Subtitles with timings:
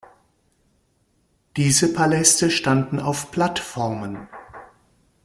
[1.57, 4.27] Diese Paläste standen auf Plattformen.